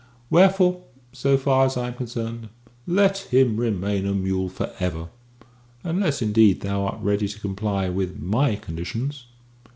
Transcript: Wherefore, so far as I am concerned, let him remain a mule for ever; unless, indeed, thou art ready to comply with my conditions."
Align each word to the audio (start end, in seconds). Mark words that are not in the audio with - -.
Wherefore, 0.31 0.81
so 1.13 1.37
far 1.37 1.67
as 1.67 1.77
I 1.77 1.89
am 1.89 1.93
concerned, 1.93 2.49
let 2.87 3.19
him 3.29 3.57
remain 3.57 4.07
a 4.07 4.15
mule 4.15 4.49
for 4.49 4.73
ever; 4.79 5.09
unless, 5.83 6.23
indeed, 6.23 6.61
thou 6.61 6.85
art 6.87 6.99
ready 7.03 7.27
to 7.27 7.39
comply 7.39 7.87
with 7.87 8.19
my 8.19 8.55
conditions." 8.55 9.27